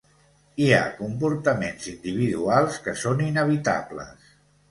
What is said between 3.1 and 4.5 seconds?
inevitables.